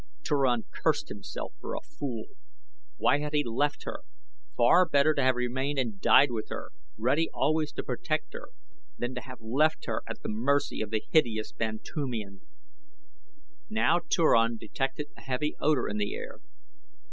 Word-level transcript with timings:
Turan 0.23 0.63
cursed 0.71 1.09
himself 1.09 1.53
for 1.61 1.75
a 1.75 1.79
fool. 1.81 2.25
Why 2.97 3.19
had 3.19 3.35
he 3.35 3.43
left 3.43 3.83
her? 3.83 3.99
Far 4.57 4.89
better 4.89 5.13
to 5.13 5.21
have 5.21 5.35
remained 5.35 5.77
and 5.77 6.01
died 6.01 6.31
with 6.31 6.49
her, 6.49 6.71
ready 6.97 7.29
always 7.31 7.71
to 7.73 7.83
protect 7.83 8.33
her, 8.33 8.47
than 8.97 9.13
to 9.13 9.21
have 9.21 9.39
left 9.41 9.85
her 9.85 10.01
at 10.07 10.23
the 10.23 10.29
mercy 10.29 10.81
of 10.81 10.89
the 10.89 11.03
hideous 11.11 11.51
Bantoomian. 11.51 12.41
Now 13.69 13.99
Turan 13.99 14.57
detected 14.57 15.05
a 15.15 15.21
heavy 15.21 15.55
odor 15.59 15.87
in 15.87 15.97
the 15.97 16.15
air. 16.15 16.39